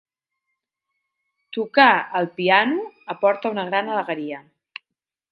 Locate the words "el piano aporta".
2.19-3.51